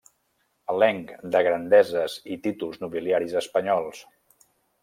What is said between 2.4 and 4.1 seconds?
Títols Nobiliaris Espanyols.